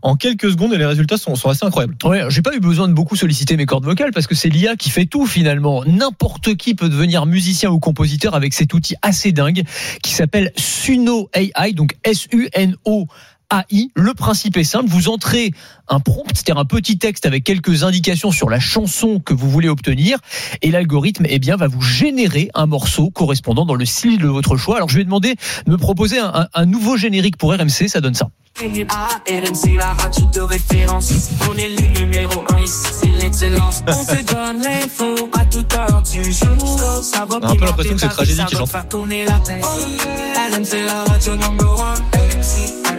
en 0.03 0.17
quelques 0.17 0.51
secondes 0.51 0.73
et 0.73 0.79
les 0.79 0.87
résultats 0.87 1.19
sont, 1.19 1.35
sont 1.35 1.51
assez 1.51 1.65
incroyables. 1.67 1.95
Ouais, 2.05 2.23
j'ai 2.31 2.41
pas 2.41 2.55
eu 2.55 2.61
besoin 2.61 2.89
de 2.89 2.95
beaucoup 2.95 3.17
solliciter 3.17 3.57
mes 3.59 3.67
cordes 3.67 3.85
vocales 3.85 4.13
parce 4.13 4.27
que 4.27 4.35
c'est 4.35 4.49
l'IA 4.49 4.77
qui 4.77 4.89
fait 4.89 5.05
tout 5.05 5.27
finalement. 5.27 5.83
N'importe 5.87 6.55
qui 6.57 6.75
peut 6.75 6.89
devenir 6.89 7.27
musicien 7.31 7.71
ou 7.71 7.79
compositeur 7.79 8.35
avec 8.35 8.53
cet 8.53 8.75
outil 8.75 8.94
assez 9.03 9.32
dingue 9.32 9.62
qui 10.03 10.12
s'appelle 10.12 10.53
Suno 10.56 11.31
AI, 11.32 11.73
donc 11.73 11.97
S-U-N-O. 12.05 13.06
AI. 13.50 13.91
Le 13.94 14.15
principe 14.15 14.56
est 14.56 14.65
simple, 14.65 14.88
vous 14.88 15.09
entrez 15.09 15.50
un 15.88 16.00
prompt, 16.00 16.25
c'est-à-dire 16.35 16.59
un 16.59 16.65
petit 16.65 16.99
texte 16.99 17.27
avec 17.27 17.44
quelques 17.44 17.82
indications 17.82 18.31
sur 18.31 18.49
la 18.49 18.61
chanson 18.61 19.19
que 19.19 19.35
vous 19.35 19.50
voulez 19.50 19.69
obtenir, 19.69 20.19
et 20.62 20.71
l'algorithme 20.71 21.27
eh 21.29 21.38
bien, 21.38 21.56
va 21.56 21.67
vous 21.67 21.82
générer 21.82 22.50
un 22.55 22.67
morceau 22.67 23.11
correspondant 23.11 23.67
dans 23.67 23.75
le 23.75 23.85
style 23.85 24.19
de 24.19 24.29
votre 24.29 24.56
choix. 24.56 24.77
Alors 24.77 24.88
je 24.88 24.97
vais 24.97 25.05
demander 25.05 25.35
de 25.67 25.71
me 25.71 25.77
proposer 25.77 26.19
un, 26.21 26.67
nouveau 26.67 26.97
générique 26.97 27.37
pour 27.37 27.53
RMC, 27.53 27.88
ça 27.88 28.00
donne 28.00 28.15
ça. 28.15 28.31
RMC, 28.58 29.76
la 29.76 29.93
radio 29.94 30.26
de 30.35 30.41
référence. 30.41 31.12
On 31.50 31.56
est 31.56 31.69
le 31.69 32.00
numéro 32.00 32.44
1 32.52 32.61
ici, 32.61 32.87
c'est 32.93 33.06
l'excellence. 33.06 33.82
On 33.88 34.05
te 34.05 34.23
donne 34.23 34.62
l'info 34.62 35.31
à 35.38 35.44
toute 35.47 35.73
heure 35.75 36.02
du 36.02 36.23
jour. 36.25 37.02
Ça 37.02 37.25
va 37.25 37.37
a 37.37 37.50
un 37.50 37.56
peu 37.56 37.64
l'impression 37.64 37.94
que 37.94 38.00
c'est 38.00 38.08
Tragédie 38.08 38.44
qui 38.47 38.56
chante. 38.56 38.69
faire 38.69 38.88
tourner 38.88 39.25
la 39.25 39.38
tête. 39.41 39.64
RMC, 39.64 40.85
la 40.87 41.05
radio 41.05 41.37
number 41.37 41.81
1. 41.81 42.90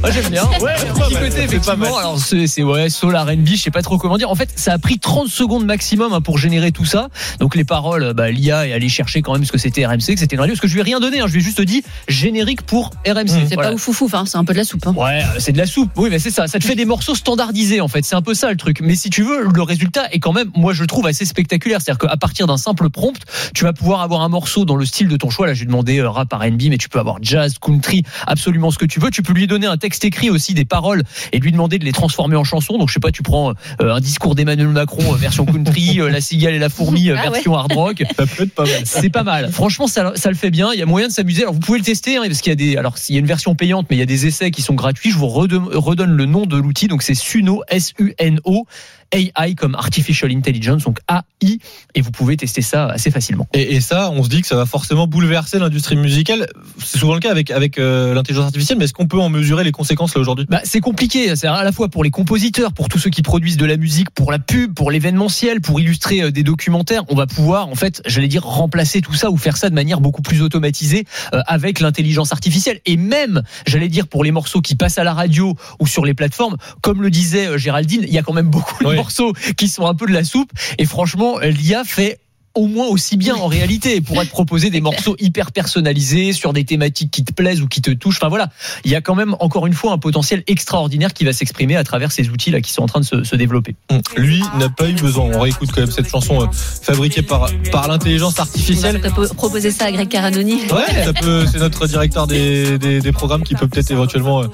Moi 0.00 0.10
j'aime 0.10 0.30
bien. 0.30 0.44
Ouais, 0.60 0.72
un 0.72 0.94
petit 0.94 1.14
côté 1.14 1.42
effectivement. 1.42 1.96
Alors 1.96 2.18
c'est 2.18 2.46
c'est 2.46 2.62
ouais, 2.62 2.88
soul 2.88 3.16
R&B, 3.16 3.46
je 3.46 3.56
sais 3.56 3.70
pas 3.70 3.82
trop 3.82 3.98
comment 3.98 4.16
dire. 4.16 4.30
En 4.30 4.34
fait, 4.34 4.50
ça 4.56 4.72
a 4.72 4.78
pris 4.78 4.98
30 4.98 5.28
secondes 5.28 5.64
maximum 5.64 6.12
hein, 6.12 6.20
pour 6.20 6.38
générer 6.38 6.72
tout 6.72 6.84
ça. 6.84 7.08
Donc 7.40 7.54
les 7.56 7.64
paroles, 7.64 8.12
bah, 8.14 8.30
l'IA 8.30 8.68
est 8.68 8.72
allé 8.72 8.88
chercher 8.88 9.22
quand 9.22 9.32
même 9.32 9.44
ce 9.44 9.52
que 9.52 9.58
c'était 9.58 9.84
RMC, 9.86 9.98
que 10.14 10.16
c'était 10.18 10.36
une 10.36 10.40
radio. 10.40 10.54
Parce 10.54 10.60
que 10.60 10.68
je 10.68 10.74
lui 10.74 10.80
ai 10.80 10.84
rien 10.84 11.00
donné. 11.00 11.20
Hein, 11.20 11.24
je 11.26 11.32
lui 11.32 11.40
ai 11.40 11.44
juste 11.44 11.60
dit 11.60 11.82
générique 12.08 12.62
pour 12.62 12.90
RMC. 13.06 13.26
C'est 13.48 13.54
Voilà. 13.54 13.70
pas 13.70 13.74
ouf 13.74 13.88
ouf, 14.00 14.14
hein, 14.14 14.24
c'est 14.26 14.38
un 14.38 14.44
peu 14.44 14.52
de 14.52 14.58
la 14.58 14.64
soupe. 14.64 14.86
hein. 14.86 14.94
Ouais, 14.96 15.22
euh, 15.22 15.38
c'est 15.38 15.52
de 15.52 15.58
la 15.58 15.66
soupe. 15.66 15.90
Oui, 15.96 16.08
mais 16.10 16.18
c'est 16.18 16.30
ça. 16.30 16.46
Ça 16.46 16.58
te 16.58 16.64
fait 16.64 16.76
des 16.76 16.84
morceaux 16.84 17.14
standardisés 17.14 17.80
en 17.80 17.88
fait. 17.88 18.04
C'est 18.04 18.14
un 18.16 18.22
peu 18.22 18.34
ça 18.34 18.50
le 18.50 18.56
truc. 18.56 18.80
Mais 18.82 18.94
si 18.94 19.10
tu 19.10 19.22
veux, 19.22 19.48
le 19.52 19.62
résultat 19.62 20.06
est 20.12 20.20
quand 20.20 20.32
même, 20.32 20.50
moi 20.54 20.72
je 20.72 20.84
trouve 20.84 21.06
assez 21.06 21.24
spectaculaire. 21.24 21.80
C'est-à-dire 21.82 22.08
qu'à 22.08 22.16
partir 22.16 22.46
d'un 22.46 22.56
simple 22.56 22.88
prompt, 22.90 23.18
tu 23.54 23.64
vas 23.64 23.72
pouvoir 23.72 24.00
avoir 24.02 24.22
un 24.22 24.28
morceau 24.28 24.64
dans 24.64 24.76
le 24.76 24.84
style 24.84 25.08
de 25.08 25.16
ton 25.16 25.28
choix. 25.30 25.46
Là, 25.46 25.54
j'ai 25.54 25.64
demandé 25.64 25.98
euh, 25.98 26.08
rap 26.10 26.32
R&B, 26.32 26.62
mais 26.70 26.78
tu 26.78 26.88
peux 26.88 26.98
avoir 26.98 27.18
jazz, 27.20 27.56
country, 27.60 28.02
absolument 28.26 28.70
ce 28.70 28.78
que 28.78 28.86
tu 28.86 29.00
veux. 29.00 29.10
Tu 29.10 29.22
peux 29.22 29.32
lui 29.32 29.39
donner 29.46 29.66
un 29.66 29.76
texte 29.76 30.04
écrit 30.04 30.30
aussi, 30.30 30.54
des 30.54 30.64
paroles, 30.64 31.02
et 31.32 31.38
lui 31.38 31.52
demander 31.52 31.78
de 31.78 31.84
les 31.84 31.92
transformer 31.92 32.36
en 32.36 32.44
chansons. 32.44 32.78
Donc 32.78 32.88
je 32.88 32.94
sais 32.94 33.00
pas, 33.00 33.12
tu 33.12 33.22
prends 33.22 33.54
euh, 33.80 33.94
un 33.94 34.00
discours 34.00 34.34
d'Emmanuel 34.34 34.68
Macron 34.68 35.12
euh, 35.12 35.16
version 35.16 35.44
country, 35.44 36.00
euh, 36.00 36.10
la 36.10 36.20
cigale 36.20 36.54
et 36.54 36.58
la 36.58 36.68
fourmi 36.68 37.10
Ah 37.10 37.14
ouais. 37.14 37.30
version 37.30 37.54
hard 37.56 37.72
rock. 37.72 38.02
Ça 38.16 38.26
peut 38.26 38.44
être 38.44 38.54
pas 38.54 38.64
mal. 38.64 38.82
C'est 38.84 39.10
pas 39.10 39.22
mal. 39.22 39.50
Franchement, 39.52 39.86
ça, 39.86 40.12
ça 40.14 40.28
le 40.28 40.36
fait 40.36 40.50
bien. 40.50 40.72
Il 40.72 40.78
y 40.78 40.82
a 40.82 40.86
moyen 40.86 41.08
de 41.08 41.12
s'amuser. 41.12 41.42
Alors, 41.42 41.54
vous 41.54 41.60
pouvez 41.60 41.78
le 41.78 41.84
tester, 41.84 42.16
hein, 42.16 42.22
parce 42.26 42.40
qu'il 42.40 42.50
y 42.50 42.52
a 42.52 42.56
des, 42.56 42.76
alors, 42.76 42.96
il 43.08 43.14
y 43.14 43.18
a 43.18 43.20
une 43.20 43.26
version 43.26 43.54
payante, 43.54 43.86
mais 43.90 43.96
il 43.96 44.00
y 44.00 44.02
a 44.02 44.06
des 44.06 44.26
essais 44.26 44.50
qui 44.50 44.62
sont 44.62 44.74
gratuits. 44.74 45.10
Je 45.10 45.18
vous 45.18 45.28
redonne, 45.28 45.68
redonne 45.72 46.12
le 46.12 46.26
nom 46.26 46.46
de 46.46 46.56
l'outil. 46.56 46.88
Donc, 46.88 47.02
c'est 47.02 47.14
Suno, 47.14 47.62
S-U-N-O, 47.68 48.66
AI 49.12 49.54
comme 49.54 49.74
Artificial 49.74 50.30
Intelligence, 50.30 50.84
donc 50.84 50.98
AI, 51.08 51.58
et 51.94 52.00
vous 52.00 52.10
pouvez 52.10 52.36
tester 52.36 52.62
ça 52.62 52.86
assez 52.86 53.10
facilement. 53.10 53.46
Et, 53.54 53.74
et 53.74 53.80
ça, 53.80 54.10
on 54.10 54.22
se 54.22 54.28
dit 54.28 54.40
que 54.40 54.46
ça 54.46 54.56
va 54.56 54.66
forcément 54.66 55.06
bouleverser 55.06 55.58
l'industrie 55.58 55.96
musicale. 55.96 56.46
C'est 56.78 56.98
souvent 56.98 57.14
le 57.14 57.20
cas 57.20 57.30
avec, 57.30 57.50
avec 57.50 57.78
euh, 57.78 58.14
l'intelligence 58.14 58.46
artificielle, 58.46 58.78
mais 58.78 58.84
est-ce 58.84 58.92
qu'on 58.92 59.08
peut 59.08 59.18
en 59.18 59.28
mesurer 59.28 59.64
les 59.64 59.72
conséquences 59.72 60.14
là 60.14 60.20
aujourd'hui? 60.20 60.46
Bah, 60.48 60.60
c'est 60.64 60.80
compliqué. 60.80 61.34
C'est 61.36 61.48
à 61.48 61.64
la 61.64 61.72
fois 61.72 61.88
pour 61.88 62.04
les 62.04 62.10
compositeurs, 62.10 62.72
pour 62.72 62.88
tous 62.88 62.98
ceux 62.98 63.10
qui 63.10 63.22
produisent 63.22 63.56
de 63.56 63.66
la 63.66 63.76
musique, 63.76 64.10
pour 64.10 64.30
la 64.30 64.38
pub, 64.38 64.74
pour 64.74 64.90
l'événementiel, 64.90 65.60
pour 65.60 65.80
illustrer 65.80 66.22
euh, 66.22 66.30
des 66.30 66.42
documentaires. 66.42 67.02
On 67.08 67.14
va 67.14 67.26
pouvoir, 67.26 67.68
en 67.68 67.74
fait, 67.74 68.02
j'allais 68.06 68.28
dire, 68.28 68.44
remplacer 68.44 69.00
tout 69.00 69.14
ça 69.14 69.30
ou 69.30 69.36
faire 69.36 69.56
ça 69.56 69.70
de 69.70 69.74
manière 69.74 70.00
beaucoup 70.00 70.22
plus 70.22 70.42
automatisée 70.42 71.04
euh, 71.34 71.40
avec 71.46 71.80
l'intelligence 71.80 72.32
artificielle. 72.32 72.80
Et 72.86 72.96
même, 72.96 73.42
j'allais 73.66 73.88
dire, 73.88 74.06
pour 74.06 74.24
les 74.24 74.30
morceaux 74.30 74.60
qui 74.60 74.76
passent 74.76 74.98
à 74.98 75.04
la 75.04 75.14
radio 75.14 75.56
ou 75.80 75.86
sur 75.86 76.04
les 76.04 76.14
plateformes, 76.14 76.56
comme 76.80 77.02
le 77.02 77.10
disait 77.10 77.58
Géraldine, 77.58 78.04
il 78.06 78.12
y 78.12 78.18
a 78.18 78.22
quand 78.22 78.34
même 78.34 78.48
beaucoup 78.48 78.82
de 78.84 78.88
Oui. 78.88 78.99
Morceaux 79.00 79.32
qui 79.56 79.68
sont 79.68 79.86
un 79.86 79.94
peu 79.94 80.06
de 80.06 80.12
la 80.12 80.24
soupe. 80.24 80.50
Et 80.78 80.84
franchement, 80.84 81.38
l'IA 81.38 81.84
fait 81.84 82.20
au 82.54 82.66
moins 82.66 82.86
aussi 82.88 83.16
bien 83.16 83.36
en 83.36 83.46
réalité 83.46 84.00
pour 84.00 84.20
te 84.20 84.26
proposer 84.28 84.70
des 84.70 84.80
morceaux 84.80 85.14
hyper 85.20 85.52
personnalisés 85.52 86.32
sur 86.32 86.52
des 86.52 86.64
thématiques 86.64 87.10
qui 87.10 87.24
te 87.24 87.32
plaisent 87.32 87.60
ou 87.62 87.68
qui 87.68 87.80
te 87.80 87.90
touchent. 87.92 88.16
Enfin 88.16 88.28
voilà, 88.28 88.48
il 88.84 88.90
y 88.90 88.96
a 88.96 89.00
quand 89.00 89.14
même 89.14 89.36
encore 89.40 89.66
une 89.66 89.72
fois 89.72 89.92
un 89.92 89.98
potentiel 89.98 90.42
extraordinaire 90.48 91.12
qui 91.12 91.24
va 91.24 91.32
s'exprimer 91.32 91.76
à 91.76 91.84
travers 91.84 92.10
ces 92.10 92.28
outils 92.28 92.50
là 92.50 92.60
qui 92.60 92.72
sont 92.72 92.82
en 92.82 92.86
train 92.86 93.00
de 93.00 93.04
se, 93.04 93.22
se 93.22 93.36
développer. 93.36 93.76
Lui 94.16 94.42
n'a 94.58 94.68
pas 94.68 94.88
eu 94.88 94.94
besoin. 94.94 95.26
On 95.32 95.40
réécoute 95.40 95.70
quand 95.72 95.80
même 95.82 95.90
cette 95.92 96.08
chanson 96.08 96.42
euh, 96.42 96.46
fabriquée 96.52 97.22
par, 97.22 97.48
par 97.70 97.86
l'intelligence 97.88 98.34
On 98.38 98.42
artificielle. 98.42 98.98
va 98.98 99.10
peut- 99.10 99.28
proposer 99.36 99.70
ça 99.70 99.84
à 99.86 99.92
Greg 99.92 100.08
Caranoni. 100.08 100.56
Ouais, 100.72 101.04
ça 101.04 101.12
peut, 101.12 101.46
c'est 101.50 101.58
notre 101.58 101.86
directeur 101.86 102.26
des, 102.26 102.78
des, 102.78 103.00
des 103.00 103.12
programmes 103.12 103.44
qui 103.44 103.54
peut 103.54 103.68
peut-être 103.68 103.90
éventuellement 103.92 104.42
euh, 104.42 104.46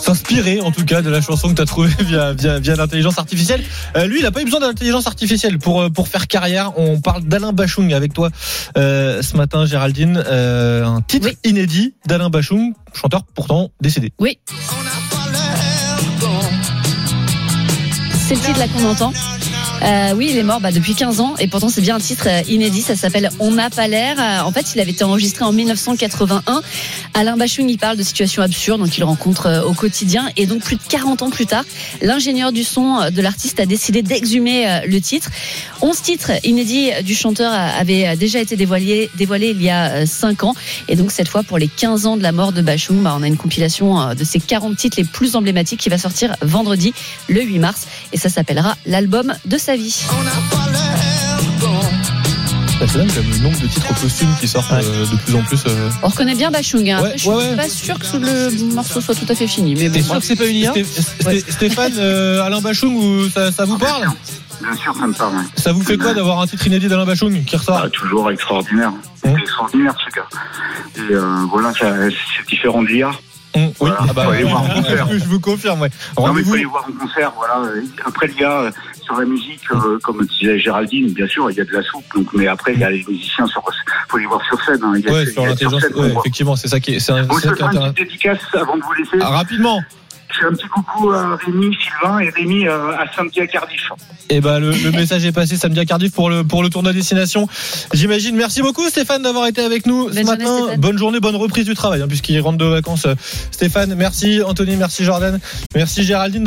s'inspirer, 0.00 0.60
en 0.60 0.70
tout 0.70 0.84
cas, 0.84 1.02
de 1.02 1.10
la 1.10 1.20
chanson 1.20 1.48
que 1.48 1.54
tu 1.54 1.62
as 1.62 1.66
trouvée 1.66 1.90
via, 2.00 2.32
via, 2.32 2.58
via 2.58 2.76
l'intelligence 2.76 3.18
artificielle. 3.18 3.62
Euh, 3.96 4.06
lui, 4.06 4.18
il 4.18 4.22
n'a 4.22 4.30
pas 4.30 4.42
eu 4.42 4.44
besoin 4.44 4.60
d'intelligence 4.60 5.06
artificielle 5.06 5.58
pour, 5.58 5.82
euh, 5.82 5.90
pour 5.90 6.08
faire 6.08 6.26
carrière. 6.26 6.72
On 6.78 7.00
parle 7.00 7.13
d'Alain 7.20 7.52
Bachung 7.52 7.92
avec 7.92 8.12
toi 8.12 8.30
euh, 8.76 9.22
ce 9.22 9.36
matin, 9.36 9.66
Géraldine. 9.66 10.22
Euh, 10.26 10.84
un 10.84 11.00
titre 11.02 11.28
Oui. 11.28 11.38
inédit 11.44 11.94
d'Alain 12.06 12.30
Bachung, 12.30 12.72
chanteur 12.92 13.22
pourtant 13.34 13.70
décédé. 13.80 14.12
Oui. 14.18 14.38
C'est 18.26 18.34
le 18.36 18.40
titre 18.40 18.58
là 18.58 18.66
qu'on 18.68 18.84
entend. 18.88 19.12
Euh, 19.82 20.14
oui, 20.16 20.28
il 20.30 20.38
est 20.38 20.42
mort 20.42 20.60
bah, 20.60 20.72
depuis 20.72 20.94
15 20.94 21.20
ans 21.20 21.34
et 21.38 21.46
pourtant 21.46 21.68
c'est 21.68 21.80
bien 21.80 21.96
un 21.96 22.00
titre 22.00 22.26
euh, 22.28 22.42
inédit. 22.48 22.80
Ça 22.80 22.96
s'appelle 22.96 23.30
On 23.38 23.50
n'a 23.50 23.70
pas 23.70 23.88
l'air. 23.88 24.16
Euh, 24.18 24.46
En 24.46 24.52
fait, 24.52 24.74
il 24.74 24.80
avait 24.80 24.92
été 24.92 25.04
enregistré 25.04 25.44
en 25.44 25.52
1981. 25.52 26.62
Alain 27.14 27.36
Bachung 27.36 27.68
y 27.68 27.76
parle 27.76 27.96
de 27.96 28.02
situations 28.02 28.42
absurdes 28.42 28.80
donc 28.80 28.96
il 28.96 29.04
rencontre 29.04 29.64
au 29.66 29.72
quotidien 29.72 30.28
et 30.36 30.46
donc 30.46 30.62
plus 30.62 30.76
de 30.76 30.82
40 30.88 31.22
ans 31.22 31.30
plus 31.30 31.46
tard, 31.46 31.64
l'ingénieur 32.02 32.50
du 32.50 32.64
son 32.64 33.10
de 33.10 33.22
l'artiste 33.22 33.60
a 33.60 33.66
décidé 33.66 34.02
d'exhumer 34.02 34.80
le 34.86 35.00
titre. 35.00 35.30
11 35.80 36.02
titres 36.02 36.32
inédits 36.44 36.90
du 37.04 37.14
chanteur 37.14 37.52
avaient 37.52 38.16
déjà 38.16 38.40
été 38.40 38.56
dévoilés, 38.56 39.10
il 39.18 39.62
y 39.62 39.70
a 39.70 40.06
5 40.06 40.44
ans 40.44 40.54
et 40.88 40.96
donc 40.96 41.12
cette 41.12 41.28
fois 41.28 41.44
pour 41.44 41.58
les 41.58 41.68
15 41.68 42.06
ans 42.06 42.16
de 42.16 42.22
la 42.22 42.32
mort 42.32 42.52
de 42.52 42.62
Bachung, 42.62 43.00
bah, 43.02 43.14
on 43.16 43.22
a 43.22 43.26
une 43.28 43.36
compilation 43.36 44.14
de 44.14 44.24
ces 44.24 44.40
40 44.40 44.76
titres 44.76 44.96
les 44.98 45.04
plus 45.04 45.36
emblématiques 45.36 45.80
qui 45.80 45.88
va 45.88 45.98
sortir 45.98 46.34
vendredi 46.42 46.92
le 47.28 47.42
8 47.42 47.58
mars 47.60 47.86
et 48.12 48.18
ça 48.18 48.28
s'appellera 48.28 48.76
l'album 48.86 49.34
de 49.44 49.56
sa 49.64 49.76
vie. 49.76 50.04
C'est 52.86 52.98
dingue, 52.98 53.10
le 53.16 53.38
nombre 53.42 53.58
de 53.60 53.66
titres 53.66 53.94
posthumes 53.94 54.34
qui 54.38 54.46
sortent 54.46 54.70
euh, 54.72 55.06
de 55.06 55.16
plus 55.16 55.34
en 55.34 55.42
plus. 55.42 55.62
euh. 55.66 55.88
On 56.02 56.08
reconnaît 56.08 56.34
bien 56.34 56.50
Bachung. 56.50 56.86
Hein. 56.90 57.00
Ouais, 57.00 57.06
Après, 57.06 57.12
je 57.16 57.22
suis 57.22 57.30
ouais, 57.30 57.56
pas 57.56 57.68
sûr 57.68 57.98
que 57.98 58.16
le 58.18 58.74
morceau 58.74 59.00
soit 59.00 59.14
tout 59.14 59.24
à 59.26 59.34
fait 59.34 59.46
fini. 59.46 59.74
Mais 59.74 59.88
bon, 59.88 59.94
T'es 59.94 60.00
moi, 60.00 60.08
sûr 60.08 60.20
que 60.20 60.26
c'est 60.26 60.36
pas 60.36 60.44
une 60.46 60.56
IA 60.56 60.72
Ouais. 60.74 61.40
Stéphane, 61.48 61.92
euh, 61.96 62.42
Alain 62.42 62.60
Bachung, 62.60 63.30
ça, 63.32 63.50
ça 63.52 63.64
vous 63.64 63.78
parle? 63.78 64.08
Bien 64.62 64.76
sûr, 64.76 64.94
ça 64.94 65.06
me 65.06 65.14
parle. 65.14 65.32
Ça 65.56 65.72
vous 65.72 65.82
fait 65.82 65.96
quoi 65.96 66.12
d'avoir 66.12 66.40
un 66.42 66.46
titre 66.46 66.66
inédit 66.66 66.88
d'Alain 66.88 67.06
Bachung 67.06 67.42
qui 67.44 67.56
ressort? 67.56 67.80
Ah, 67.84 67.88
toujours 67.88 68.30
extraordinaire. 68.30 68.92
Hein 69.26 69.34
Extraordinaire, 69.40 69.94
ce 70.06 70.14
gars. 70.14 70.26
Et 71.08 71.12
euh, 71.14 71.46
voilà, 71.50 71.72
c'est 71.78 72.46
différent 72.50 72.82
d'IA. 72.82 73.08
Hum, 73.56 73.66
Oui, 73.66 73.72
Voilà, 73.78 73.96
ah 74.00 74.12
bah, 74.12 74.24
faut 74.24 74.30
aller 74.30 74.44
oui, 74.44 74.50
voir 74.50 74.62
en 74.64 74.68
concert. 74.82 75.06
je 75.12 75.24
vous 75.24 75.40
confirme. 75.40 75.80
Ouais. 75.80 75.90
Non, 76.18 76.32
mais 76.34 76.42
il 76.42 76.44
Rendez-vous. 76.44 76.48
faut 76.50 76.54
aller 76.56 76.64
voir 76.64 76.84
en 76.88 76.92
concert, 77.06 77.32
voilà. 77.36 77.62
Après, 78.04 78.28
il 78.34 78.40
y 78.40 78.44
a, 78.44 78.50
euh, 78.62 78.70
sur 79.04 79.16
la 79.18 79.24
musique, 79.24 79.60
euh, 79.72 79.98
comme 80.02 80.24
disait 80.26 80.58
Géraldine, 80.58 81.12
bien 81.12 81.26
sûr, 81.26 81.50
il 81.50 81.56
y 81.56 81.60
a 81.60 81.64
de 81.64 81.72
la 81.72 81.82
soupe, 81.82 82.04
donc, 82.14 82.26
mais 82.34 82.46
après, 82.46 82.74
il 82.74 82.80
y 82.80 82.84
a 82.84 82.90
les 82.90 83.04
musiciens 83.08 83.46
sur, 83.46 83.62
faut 84.08 84.18
les 84.18 84.26
voir 84.26 84.40
sur 84.46 84.60
scène, 84.64 84.80
hein. 84.82 84.92
Il 84.96 85.00
il 85.00 85.22
y 85.28 85.32
sur 85.32 85.44
l'intelligence. 85.46 85.82
Ouais, 85.94 86.12
effectivement, 86.20 86.56
c'est 86.56 86.68
ça 86.68 86.80
qui 86.80 86.94
est, 86.94 87.00
c'est 87.00 87.12
un- 87.12 87.24
Bon, 87.24 87.38
ça 87.38 87.52
qui 87.52 87.62
est 87.62 87.66
une 87.76 87.92
dédicace 87.92 88.38
avant 88.54 88.76
de 88.76 88.82
vous 88.82 88.92
laisser. 88.94 89.18
Ah, 89.20 89.28
rapidement. 89.30 89.82
Je 90.32 90.40
fais 90.40 90.46
un 90.46 90.52
petit 90.52 90.66
coucou 90.66 91.10
à 91.12 91.36
Rémi, 91.36 91.76
Sylvain 91.80 92.18
et 92.18 92.28
Rémi 92.30 92.66
euh, 92.66 92.90
à 92.96 93.04
samedi 93.14 93.38
à 93.40 93.46
Cardiff. 93.46 93.88
Et 94.30 94.40
ben 94.40 94.58
le, 94.58 94.70
le 94.72 94.90
message 94.90 95.24
est 95.24 95.30
passé 95.30 95.56
samedi 95.56 95.78
à 95.78 95.84
Cardiff 95.84 96.10
pour 96.12 96.28
le 96.28 96.42
pour 96.42 96.64
le 96.64 96.70
tournoi 96.70 96.92
destination. 96.92 97.46
J'imagine. 97.92 98.34
Merci 98.34 98.60
beaucoup 98.60 98.88
Stéphane 98.88 99.22
d'avoir 99.22 99.46
été 99.46 99.60
avec 99.62 99.86
nous 99.86 100.08
ce 100.10 100.14
Bonne 100.14 100.24
journée, 100.26 100.44
matin. 100.44 100.56
Stéphane. 100.62 100.80
Bonne 100.80 100.98
journée, 100.98 101.20
bonne 101.20 101.36
reprise 101.36 101.66
du 101.66 101.74
travail 101.74 102.02
hein, 102.02 102.08
puisqu'il 102.08 102.40
rentre 102.40 102.58
de 102.58 102.64
vacances. 102.64 103.06
Stéphane, 103.52 103.94
merci 103.94 104.42
Anthony, 104.42 104.74
merci 104.74 105.04
Jordan, 105.04 105.38
merci 105.72 106.02
Géraldine. 106.02 106.42